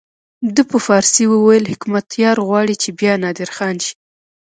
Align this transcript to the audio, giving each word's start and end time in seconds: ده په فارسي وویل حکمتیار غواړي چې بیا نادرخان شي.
ده 0.55 0.63
په 0.71 0.77
فارسي 0.87 1.25
وویل 1.29 1.65
حکمتیار 1.71 2.37
غواړي 2.47 2.75
چې 2.81 2.89
بیا 2.99 3.13
نادرخان 3.23 3.75
شي. 3.85 3.93